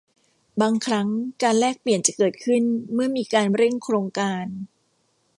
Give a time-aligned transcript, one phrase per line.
[0.61, 1.07] บางครั้ง
[1.43, 2.63] การแลกเปลี่ยนจะเกิดขึ้น
[2.93, 4.45] เมื่อมีการเร่งโครงการ